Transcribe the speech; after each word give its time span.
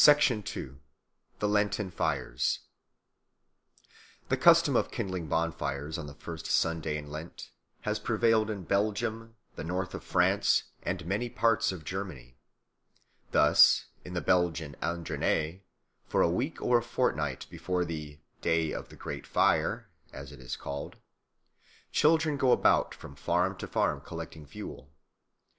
The 0.03 0.79
Lenten 1.47 1.91
Fires 1.91 2.61
THE 4.29 4.35
CUSTOM 4.37 4.75
of 4.75 4.89
kindling 4.89 5.27
bonfires 5.27 5.99
on 5.99 6.07
the 6.07 6.15
first 6.15 6.47
Sunday 6.47 6.97
in 6.97 7.05
Lent 7.11 7.51
has 7.81 7.99
prevailed 7.99 8.49
in 8.49 8.63
Belgium, 8.63 9.35
the 9.55 9.63
north 9.63 9.93
of 9.93 10.03
France, 10.03 10.63
and 10.81 11.05
many 11.05 11.29
parts 11.29 11.71
of 11.71 11.85
Germany. 11.85 12.35
Thus 13.29 13.85
in 14.03 14.15
the 14.15 14.21
Belgian 14.21 14.75
Ardennes 14.81 15.59
for 16.07 16.23
a 16.23 16.27
week 16.29 16.59
or 16.63 16.79
a 16.79 16.83
fortnight 16.83 17.45
before 17.51 17.85
the 17.85 18.17
"day 18.41 18.71
of 18.71 18.89
the 18.89 18.95
great 18.95 19.27
fire," 19.27 19.87
as 20.11 20.31
it 20.31 20.39
is 20.39 20.55
called, 20.55 20.95
children 21.91 22.37
go 22.37 22.51
about 22.51 22.95
from 22.95 23.13
farm 23.15 23.55
to 23.57 23.67
farm 23.67 24.01
collecting 24.01 24.47
fuel. 24.47 24.89